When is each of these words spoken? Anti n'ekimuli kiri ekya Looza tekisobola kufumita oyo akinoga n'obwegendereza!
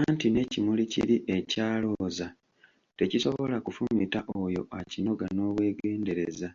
Anti 0.00 0.26
n'ekimuli 0.30 0.84
kiri 0.92 1.16
ekya 1.36 1.68
Looza 1.82 2.28
tekisobola 2.98 3.56
kufumita 3.66 4.20
oyo 4.42 4.62
akinoga 4.78 5.26
n'obwegendereza! 5.34 6.48